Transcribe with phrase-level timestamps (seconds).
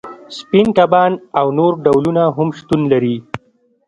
[0.37, 3.15] سپین کبان او نور ډولونه هم شتون لري